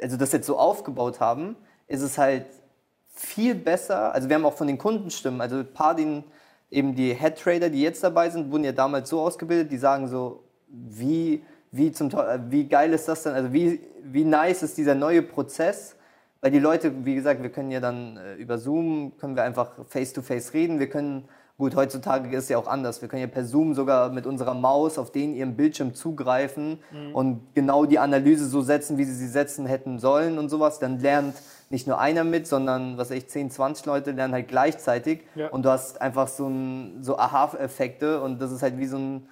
[0.00, 2.46] also das jetzt so aufgebaut haben, ist es halt
[3.08, 4.12] viel besser.
[4.12, 6.24] Also wir haben auch von den Kundenstimmen, also ein paar, den,
[6.70, 10.06] eben die Head Trader, die jetzt dabei sind, wurden ja damals so ausgebildet, die sagen
[10.08, 11.42] so, wie,
[11.72, 12.12] wie, zum,
[12.50, 15.96] wie geil ist das denn, also wie, wie nice ist dieser neue Prozess,
[16.40, 19.72] weil die Leute, wie gesagt, wir können ja dann äh, über Zoom, können wir einfach
[19.88, 23.02] face-to-face -face reden, wir können Gut, heutzutage ist es ja auch anders.
[23.02, 27.14] Wir können ja per Zoom sogar mit unserer Maus auf den ihrem Bildschirm zugreifen mhm.
[27.16, 30.78] und genau die Analyse so setzen, wie sie sie setzen hätten sollen und sowas.
[30.78, 31.34] Dann lernt
[31.68, 35.22] nicht nur einer mit, sondern was ich, 10, 20 Leute lernen halt gleichzeitig.
[35.34, 35.48] Ja.
[35.48, 39.28] Und du hast einfach so, ein, so Aha-Effekte und das ist halt wie so ein,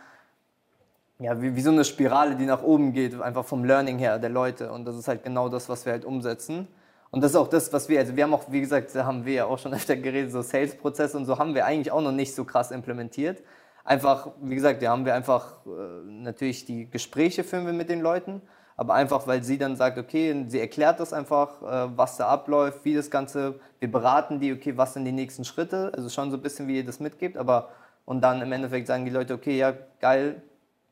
[1.20, 4.30] ja, wie, wie so eine Spirale, die nach oben geht, einfach vom Learning her der
[4.30, 4.72] Leute.
[4.72, 6.66] Und das ist halt genau das, was wir halt umsetzen.
[7.10, 9.24] Und das ist auch das, was wir, also wir haben auch, wie gesagt, da haben
[9.24, 12.12] wir ja auch schon öfter geredet, so Sales-Prozesse und so haben wir eigentlich auch noch
[12.12, 13.42] nicht so krass implementiert.
[13.84, 15.70] Einfach, wie gesagt, da haben wir einfach äh,
[16.04, 18.42] natürlich die Gespräche führen wir mit den Leuten,
[18.76, 22.84] aber einfach, weil sie dann sagt, okay, sie erklärt das einfach, äh, was da abläuft,
[22.84, 26.36] wie das Ganze, wir beraten die, okay, was sind die nächsten Schritte, also schon so
[26.36, 27.70] ein bisschen, wie ihr das mitgibt, aber
[28.04, 30.42] und dann im Endeffekt sagen die Leute, okay, ja, geil,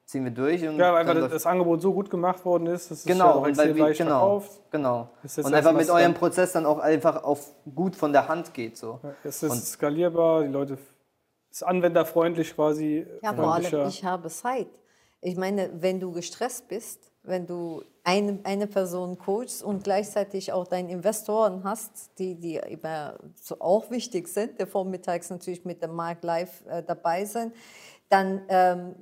[0.04, 0.66] ziehen wir durch.
[0.66, 3.64] Und ja, weil einfach das Angebot so gut gemacht worden ist, dass genau, es ja
[3.64, 4.60] weil wir, genau, verkauft.
[4.70, 5.08] Genau.
[5.36, 8.76] Und einfach mit eurem Prozess dann auch einfach auf gut von der Hand geht.
[8.76, 9.00] So.
[9.02, 10.78] Ja, es ist und skalierbar, die Leute
[11.50, 13.06] ist anwenderfreundlich quasi.
[13.22, 14.68] Ja, vor allem, ich habe Zeit.
[15.20, 20.66] Ich meine, wenn du gestresst bist, wenn du eine, eine Person coachst und gleichzeitig auch
[20.66, 25.94] deine Investoren hast, die, die immer so auch wichtig sind, der vormittags natürlich mit dem
[25.94, 27.54] Markt live äh, dabei sind,
[28.10, 28.94] dann ähm,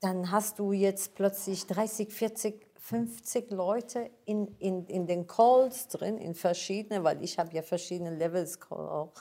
[0.00, 6.18] dann hast du jetzt plötzlich 30, 40, 50 Leute in, in, in den Calls drin,
[6.18, 9.12] in verschiedene, weil ich habe ja verschiedene Levels auch.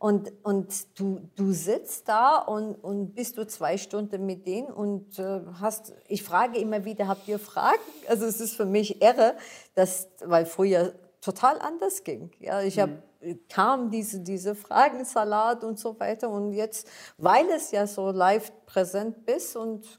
[0.00, 5.18] Und, und du, du sitzt da und, und bist du zwei Stunden mit denen und
[5.18, 7.80] äh, hast, ich frage immer wieder, habt ihr Fragen?
[8.06, 9.34] Also es ist für mich irre,
[9.74, 12.30] dass, weil früher total anders ging.
[12.38, 13.40] Ja, ich habe mhm.
[13.48, 19.26] kam diese, diese Fragensalat und so weiter und jetzt, weil es ja so live präsent
[19.26, 19.98] bist und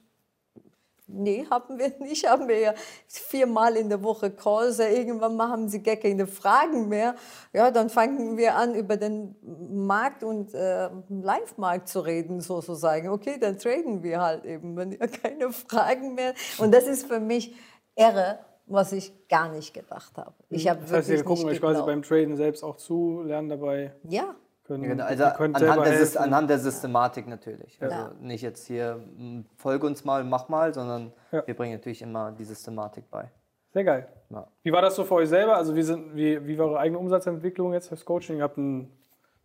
[1.12, 2.30] Nee, haben wir nicht.
[2.30, 2.74] Haben wir ja
[3.08, 4.80] viermal in der Woche Calls.
[4.80, 7.15] Irgendwann mal haben sie gar keine Fragen mehr.
[7.54, 13.10] Ja, dann fangen wir an, über den Markt und äh, Live-Markt zu reden, sozusagen.
[13.10, 16.34] Okay, dann traden wir halt eben, wenn ihr keine Fragen mehr.
[16.60, 17.56] Und das ist für mich
[17.95, 20.34] irre, was ich gar nicht gedacht habe.
[20.50, 23.95] Ich habe das heißt, wir gucken euch quasi beim Traden selbst auch zu, lernen dabei.
[24.04, 24.36] Ja,
[24.69, 27.82] können, genau, also anhand der, anhand der, Systematik natürlich.
[27.82, 28.12] Also ja.
[28.21, 31.45] nicht jetzt hier, hm, folge uns mal, mach mal, sondern ja.
[31.45, 33.32] wir bringen natürlich immer die Systematik bei.
[33.73, 34.08] Sehr geil.
[34.29, 34.47] Ja.
[34.63, 35.55] Wie war das so für euch selber?
[35.55, 38.38] Also wie, sind, wie, wie war eure eigene Umsatzentwicklung jetzt fürs Coaching?
[38.38, 38.91] Ihr habt ein,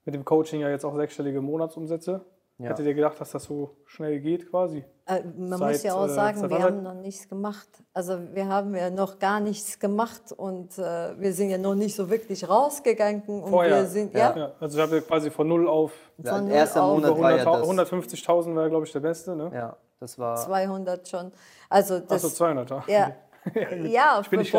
[0.04, 2.20] mit dem Coaching ja jetzt auch sechsstellige Monatsumsätze.
[2.58, 2.70] Ja.
[2.70, 4.84] Hättet ihr gedacht, dass das so schnell geht quasi?
[5.06, 7.68] Äh, man seit, muss ja auch äh, sagen, wir haben noch nichts gemacht.
[7.92, 11.94] Also wir haben ja noch gar nichts gemacht und äh, wir sind ja noch nicht
[11.94, 13.22] so wirklich rausgegangen.
[13.26, 13.82] Und Vorher.
[13.82, 14.34] Wir sind, ja.
[14.34, 14.52] ja.
[14.58, 15.92] Also habt ihr quasi von null auf.
[16.24, 19.50] Von ja, erster auf Monat war ja 150.000 war glaube ich der beste, ne?
[19.52, 21.32] Ja, das war 200 schon.
[21.68, 22.88] Also das, Achso, 200.
[22.88, 23.12] Ja.
[23.82, 24.54] ja, ich bin nicht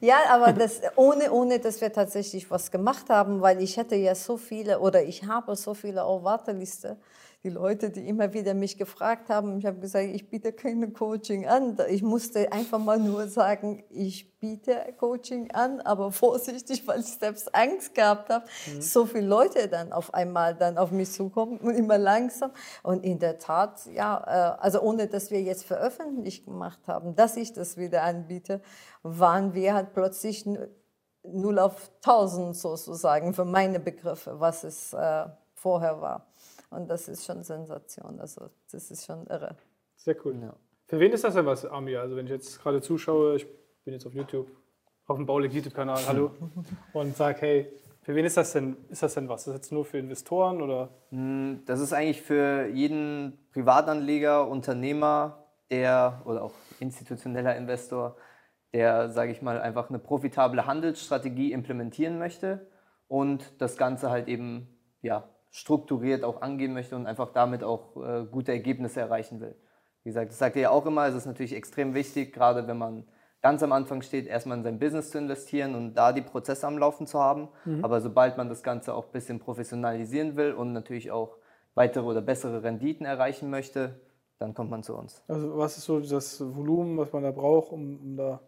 [0.00, 4.16] ja, aber das, ohne, ohne, dass wir tatsächlich was gemacht haben, weil ich hätte ja
[4.16, 6.96] so viele oder ich habe so viele auf Warteliste
[7.44, 11.46] die Leute, die immer wieder mich gefragt haben, ich habe gesagt, ich biete keine Coaching
[11.46, 11.76] an.
[11.88, 17.54] Ich musste einfach mal nur sagen, ich biete Coaching an, aber vorsichtig, weil ich selbst
[17.54, 18.82] Angst gehabt habe, mhm.
[18.82, 22.50] so viele Leute dann auf einmal dann auf mich zukommen und immer langsam.
[22.82, 27.36] Und in der Tat, ja, äh, also ohne dass wir jetzt veröffentlicht gemacht haben, dass
[27.36, 28.60] ich das wieder anbiete,
[29.04, 30.44] waren wir halt plötzlich
[31.22, 36.27] null auf tausend sozusagen für meine Begriffe, was es äh, vorher war.
[36.70, 38.20] Und das ist schon Sensation.
[38.20, 39.56] Also das ist schon irre.
[39.96, 40.38] Sehr cool.
[40.40, 40.54] Ja.
[40.86, 42.00] Für wen ist das denn was, Amir?
[42.00, 43.46] Also wenn ich jetzt gerade zuschaue, ich
[43.84, 44.48] bin jetzt auf YouTube,
[45.06, 46.30] auf dem Baulig YouTube-Kanal, hallo,
[46.92, 49.42] und sage, hey, für wen ist das denn, ist das denn was?
[49.42, 50.88] Ist das jetzt nur für Investoren oder?
[51.10, 58.16] Hm, das ist eigentlich für jeden Privatanleger, Unternehmer, der oder auch institutioneller Investor,
[58.72, 62.66] der, sage ich mal, einfach eine profitable Handelsstrategie implementieren möchte
[63.08, 64.68] und das Ganze halt eben
[65.02, 69.56] ja, strukturiert auch angehen möchte und einfach damit auch äh, gute Ergebnisse erreichen will.
[70.02, 72.78] Wie gesagt, das sagt ihr ja auch immer, es ist natürlich extrem wichtig, gerade wenn
[72.78, 73.06] man
[73.40, 76.78] ganz am Anfang steht, erstmal in sein Business zu investieren und da die Prozesse am
[76.78, 77.48] Laufen zu haben.
[77.64, 77.84] Mhm.
[77.84, 81.36] Aber sobald man das Ganze auch ein bisschen professionalisieren will und natürlich auch
[81.74, 84.00] weitere oder bessere Renditen erreichen möchte,
[84.38, 85.22] dann kommt man zu uns.
[85.28, 88.40] Also was ist so das Volumen, was man da braucht, um, um da...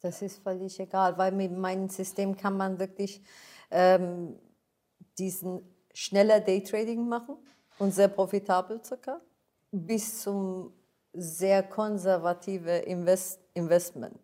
[0.00, 3.24] Das ist völlig egal, weil mit meinem System kann man wirklich
[3.70, 4.38] ähm,
[5.18, 7.36] diesen schneller Daytrading machen
[7.78, 9.22] und sehr profitabel sogar,
[9.72, 10.72] bis zum
[11.14, 14.20] sehr konservative Invest Investment.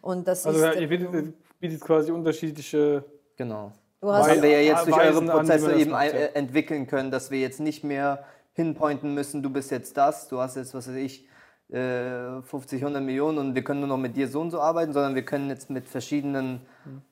[0.00, 3.04] Und das Also ist, ja, ihr bietet, bietet quasi unterschiedliche.
[3.36, 3.72] Genau.
[4.00, 6.12] du hast, haben wir ja jetzt durch eure Prozesse eben macht, ja.
[6.12, 10.40] äh, entwickeln können, dass wir jetzt nicht mehr pinpointen müssen, du bist jetzt das, du
[10.40, 11.28] hast jetzt, was weiß ich,
[11.72, 14.92] äh, 50, 100 Millionen und wir können nur noch mit dir so und so arbeiten,
[14.92, 16.60] sondern wir können jetzt mit verschiedenen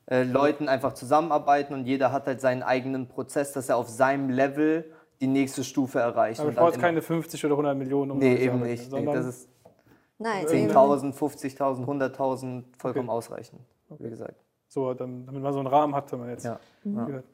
[0.06, 4.30] äh, Leuten einfach zusammenarbeiten und jeder hat halt seinen eigenen Prozess, dass er auf seinem
[4.30, 4.84] Level
[5.20, 6.40] die nächste Stufe erreicht.
[6.40, 8.10] Aber und ich brauche jetzt keine 50 oder 100 Millionen.
[8.12, 8.82] Um Nee, das zu eben nicht.
[8.82, 9.48] Ich denke, sondern- das ist
[10.18, 13.60] nein, eben, 10.000, 50.000, 100.000 vollkommen ausreichend,
[13.98, 14.34] wie gesagt.
[14.68, 16.60] So, dann, damit man so einen Rahmen hat, wenn man jetzt Ja.
[16.84, 17.24] gehört.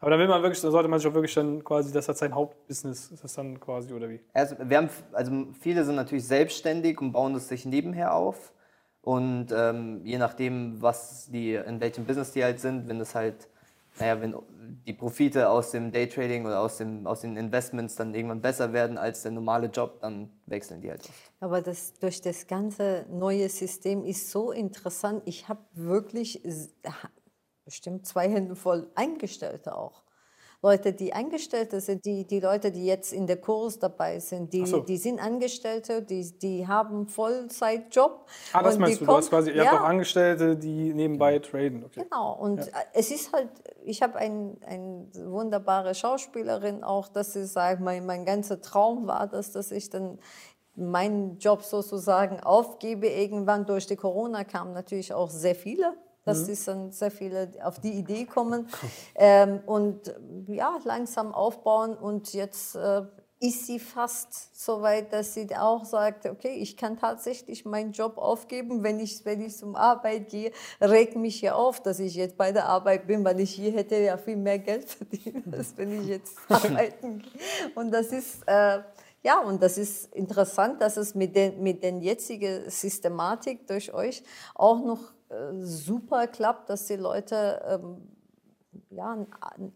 [0.00, 2.16] Aber dann will man wirklich, dann sollte man sich auch wirklich dann quasi, das hat
[2.18, 4.20] sein Hauptbusiness, ist das dann quasi, oder wie?
[4.32, 8.52] Also, wir haben, also viele sind natürlich selbstständig und bauen das sich nebenher auf.
[9.00, 13.48] Und ähm, je nachdem, was die, in welchem Business die halt sind, wenn das halt,
[13.98, 14.34] naja, wenn
[14.86, 18.98] die Profite aus dem Daytrading oder aus, dem, aus den Investments dann irgendwann besser werden
[18.98, 21.32] als der normale Job, dann wechseln die halt oft.
[21.40, 25.22] Aber das, durch das ganze neue System ist so interessant.
[25.26, 26.42] Ich habe wirklich
[27.64, 30.03] bestimmt zwei Hände voll Eingestellte auch.
[30.64, 34.64] Leute, die Angestellte sind, die, die Leute, die jetzt in der Kurs dabei sind, die,
[34.64, 34.80] so.
[34.80, 38.26] die sind Angestellte, die, die haben Vollzeitjob.
[38.54, 41.84] Ah, das meinst du, du hast quasi, ihr ja, habt auch Angestellte, die nebenbei traden.
[41.84, 42.04] Okay.
[42.04, 43.50] Genau, und es ist halt,
[43.84, 49.26] ich habe ein, eine wunderbare Schauspielerin auch, dass sie sagt, mein, mein ganzer Traum war
[49.26, 50.18] das, dass ich dann
[50.76, 53.06] meinen Job sozusagen aufgebe.
[53.06, 55.94] Irgendwann durch die Corona kamen natürlich auch sehr viele.
[56.24, 58.68] Dass ist dann sehr viele auf die Idee kommen.
[59.14, 60.14] ähm, und
[60.48, 61.94] ja, langsam aufbauen.
[61.96, 63.02] Und jetzt äh,
[63.40, 68.16] ist sie fast so weit, dass sie auch sagt, okay, ich kann tatsächlich meinen Job
[68.16, 72.38] aufgeben, wenn ich, wenn ich zum Arbeit gehe, regt mich ja auf, dass ich jetzt
[72.38, 76.00] bei der Arbeit bin, weil ich hier hätte ja viel mehr Geld verdient, als wenn
[76.00, 77.40] ich jetzt arbeiten gehe.
[77.74, 78.80] Und das ist, äh,
[79.22, 84.22] ja, und das ist interessant, dass es mit den, mit den jetzigen Systematik durch euch
[84.54, 85.12] auch noch
[85.60, 88.08] super klappt, dass die Leute ähm,
[88.90, 89.26] ja,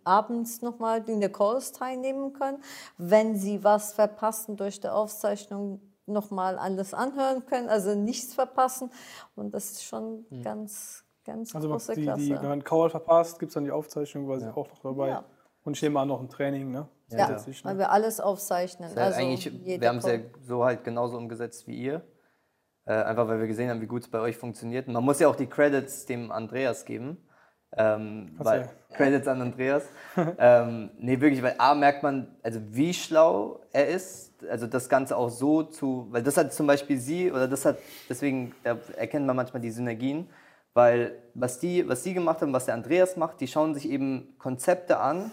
[0.05, 2.63] abends nochmal in der Calls teilnehmen können.
[2.97, 8.91] Wenn sie was verpassen durch die Aufzeichnung, nochmal alles anhören können, also nichts verpassen.
[9.37, 12.23] Und das ist schon ganz, ganz Also große die, Klasse.
[12.23, 15.09] die, wenn man einen Call verpasst, gibt es dann die Aufzeichnung quasi auch noch dabei.
[15.09, 15.25] Ja.
[15.65, 16.89] Und ich nehme an, noch ein Training, ne?
[17.11, 18.91] ja, Zusätzlich, weil wir alles aufzeichnen.
[18.95, 22.03] Ja, also eigentlich, wir haben es ja so halt genauso umgesetzt wie ihr.
[22.89, 24.89] Äh, einfach weil wir gesehen haben, wie gut es bei euch funktioniert.
[24.89, 27.19] Und man muss ja auch die Credits dem Andreas geben.
[27.77, 28.97] Ähm, weil, ja.
[28.97, 29.87] Credits an Andreas.
[30.39, 35.19] ähm, nee, wirklich, weil A merkt man, also wie schlau er ist, also das Ganze
[35.19, 37.77] auch so zu, weil das hat zum Beispiel sie, oder das hat,
[38.09, 38.55] deswegen
[38.97, 40.31] erkennt man manchmal die Synergien,
[40.73, 44.35] weil was die, was sie gemacht haben, was der Andreas macht, die schauen sich eben
[44.39, 45.31] Konzepte an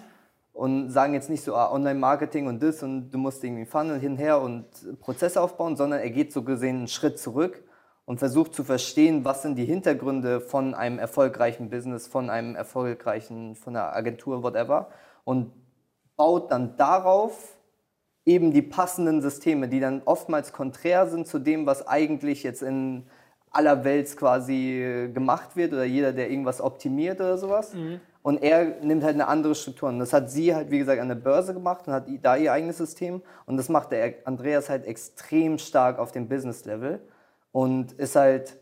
[0.56, 4.40] und sagen jetzt nicht so ah, Online-Marketing und das und du musst irgendwie Funnel hinher
[4.40, 4.66] und
[5.02, 7.62] Prozesse aufbauen, sondern er geht so gesehen einen Schritt zurück
[8.06, 13.56] und versucht zu verstehen, was sind die Hintergründe von einem erfolgreichen Business, von einem erfolgreichen,
[13.56, 14.88] von einer Agentur, whatever
[15.26, 15.52] und
[16.16, 17.58] baut dann darauf
[18.26, 23.08] eben die passenden Systeme, die dann oftmals konträr sind zu dem, was eigentlich jetzt in
[23.52, 27.74] aller Welt quasi gemacht wird oder jeder, der irgendwas optimiert oder sowas.
[28.26, 29.88] Und er nimmt halt eine andere Struktur.
[29.88, 32.52] Und das hat sie halt, wie gesagt, an der Börse gemacht und hat da ihr
[32.52, 33.22] eigenes System.
[33.46, 37.02] Und das macht der Andreas halt extrem stark auf dem Business-Level.
[37.52, 38.58] Und ist halt,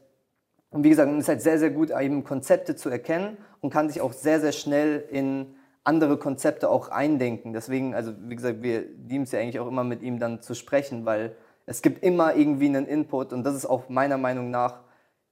[0.73, 4.12] wie gesagt, ist halt sehr, sehr gut, eben Konzepte zu erkennen und kann sich auch
[4.12, 7.54] sehr, sehr schnell in andere Konzepte auch eindenken.
[7.54, 10.56] Deswegen, also wie gesagt, wir lieben es ja eigentlich auch immer mit ihm dann zu
[10.56, 14.82] sprechen, weil es gibt immer irgendwie einen Input und das ist auch meiner Meinung nach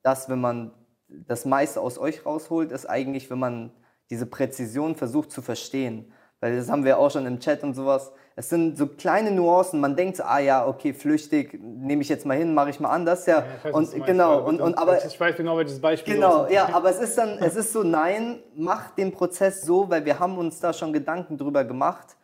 [0.04, 0.72] das, wenn man
[1.10, 3.72] das meiste aus euch rausholt, ist eigentlich, wenn man
[4.12, 6.12] diese Präzision versucht zu verstehen.
[6.42, 8.12] Weil das haben wir auch schon im Chat und sowas.
[8.36, 9.80] Es sind so kleine Nuancen.
[9.80, 12.90] Man denkt, so, ah ja, okay, flüchtig, nehme ich jetzt mal hin, mache ich mal
[12.90, 13.44] anders, ja.
[13.58, 16.70] Ich weiß, und genau, ja, und, und aber ich weiß genau, welches Beispiel Genau, ja,
[16.74, 20.38] aber es ist dann, es ist so, nein, mach den Prozess so, weil wir haben
[20.38, 22.18] uns da schon Gedanken drüber gemacht.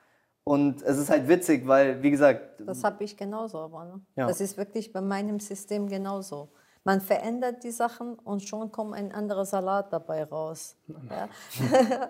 [0.43, 4.01] Und es ist halt witzig, weil, wie gesagt, Das habe ich genauso, aber ne?
[4.15, 4.27] Ja.
[4.27, 6.49] das ist wirklich bei meinem System genauso.
[6.87, 10.77] Man verändert die Sachen und schon kommt ein anderer Salat dabei raus.
[11.09, 11.27] Ja?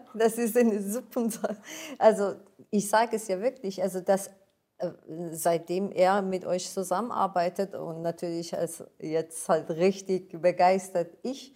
[0.13, 1.57] das ist eine super Sache.
[1.97, 2.35] Also
[2.69, 4.27] ich sage es ja wirklich, also dass
[4.77, 4.91] äh,
[5.31, 11.55] seitdem er mit euch zusammenarbeitet und natürlich als jetzt halt richtig begeistert ich,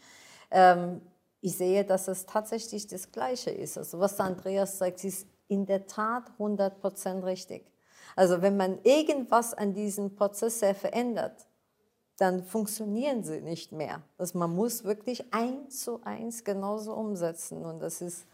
[0.50, 1.02] ähm,
[1.42, 3.78] ich sehe, dass es tatsächlich das Gleiche ist.
[3.78, 7.72] Also was Andreas sagt, ist in der Tat 100% richtig.
[8.16, 11.46] Also wenn man irgendwas an diesem Prozess sehr verändert,
[12.22, 14.04] dann funktionieren sie nicht mehr.
[14.20, 18.28] Also man muss wirklich eins zu eins genauso umsetzen und das ist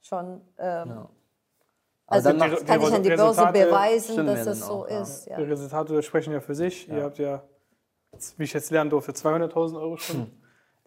[0.00, 1.04] schon, ähm,
[2.06, 4.88] also dann das kann die ich an die Börse beweisen, dass ja das so auch,
[4.88, 5.02] ja.
[5.02, 5.26] ist.
[5.26, 5.36] Die Ja.
[5.36, 6.88] Resultate sprechen ja für sich.
[6.88, 7.42] Ihr habt ja,
[8.38, 10.30] wie ich jetzt lernen durfte, 200.000 Euro schon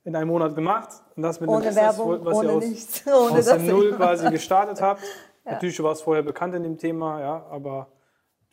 [0.04, 0.90] in einem Monat gemacht.
[1.16, 3.72] Und das mit Ohne Business, Werbung, was ohne ihr aus, nichts, ohne aus dem ich-
[3.72, 5.04] Null quasi gestartet habt.
[5.46, 7.88] Natürlich war es vorher bekannt in dem Thema, ja, aber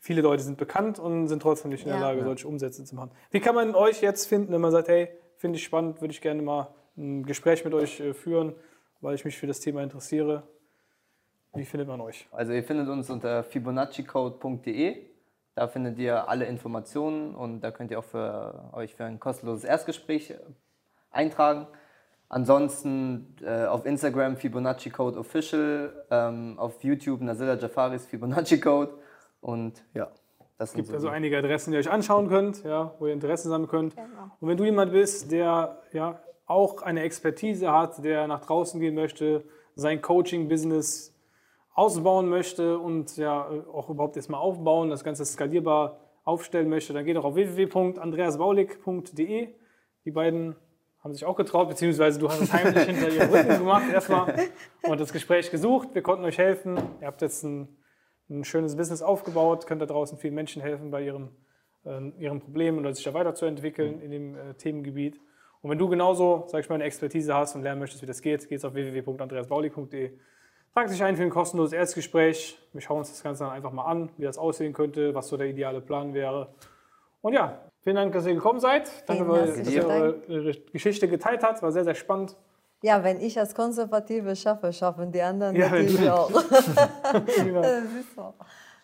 [0.05, 2.11] viele Leute sind bekannt und sind trotzdem nicht in der Ja.
[2.11, 3.11] Lage, solche Umsätze zu machen.
[3.31, 6.21] Wie kann man euch jetzt finden, wenn man sagt, hey, finde ich spannend, würde ich
[6.21, 8.55] gerne mal ein Gespräch mit euch äh, führen,
[9.01, 10.43] weil ich mich für das Thema interessiere?
[11.55, 12.29] Wie findet man euch?
[12.33, 15.07] Also ihr findet uns unter fibonacci-code.de.
[15.55, 19.65] Da findet ihr alle Informationen und da könnt ihr auch für euch für ein kostenloses
[19.65, 20.39] Erstgespräch äh,
[21.13, 21.67] eintragen.
[22.29, 28.99] Ansonsten äh, auf Instagram Fibonacci Code Official, ähm, auf YouTube Nazila Jafaris Fibonacci Code
[29.45, 30.11] und ja,
[30.59, 33.07] das Es gibt so also die- einige Adressen, die ihr euch anschauen könnt, ja, wo
[33.07, 33.95] ihr Interesse sammeln könnt.
[34.41, 38.95] Und wenn du jemand bist, der ja auch eine Expertise hat, der nach draußen gehen
[38.95, 41.15] möchte, sein Coaching-Business
[41.75, 47.17] ausbauen möchte und ja auch überhaupt erstmal aufbauen, das Ganze skalierbar aufstellen möchte, dann geht
[47.17, 49.49] doch auf www.andreasbaulig.de.
[50.05, 50.57] Die beiden
[51.03, 54.35] haben sich auch getraut, beziehungsweise du hast es heimlich hinter ihrem Rücken gemacht erstmal
[54.85, 55.89] und das Gespräch gesucht.
[55.95, 56.77] Wir konnten euch helfen.
[57.01, 57.69] Ihr habt jetzt ein,
[58.31, 61.29] ein schönes Business aufgebaut, könnt da draußen vielen Menschen helfen bei ihrem,
[61.85, 65.21] äh, ihren Problemen oder sich da weiterzuentwickeln in dem äh, Themengebiet.
[65.63, 68.21] Und wenn du genauso, sag ich mal, eine Expertise hast und lernen möchtest, wie das
[68.21, 70.11] geht, geht's auf www.andreasbaulig.de.
[70.75, 72.59] Trag dich ein für ein kostenloses Erstgespräch.
[72.73, 75.37] Wir schauen uns das Ganze dann einfach mal an, wie das aussehen könnte, was so
[75.37, 76.49] der ideale Plan wäre.
[77.23, 78.91] Und ja, vielen Dank, dass ihr gekommen seid.
[79.07, 81.63] Danke, dass ihr eure Geschichte geteilt habt.
[81.63, 82.37] War sehr, sehr spannend.
[82.85, 86.31] Ja, wenn ich als Konservative schaffe, schaffen die anderen Ja, natürlich auch.
[87.37, 87.63] Genau.
[87.63, 88.35] Das ist so.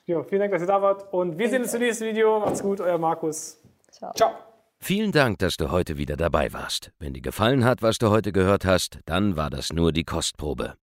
[0.07, 1.13] Ja, vielen Dank, dass ihr da wart.
[1.13, 2.41] Und wir sehen uns im nächsten Video.
[2.41, 3.59] Macht's gut, euer Markus.
[3.91, 4.15] Ciao.
[4.15, 4.31] Ciao.
[4.79, 6.93] Vielen Dank, dass du heute wieder dabei warst.
[6.99, 10.77] Wenn dir gefallen hat, was du heute gehört hast, dann war das nur die Kostprobe.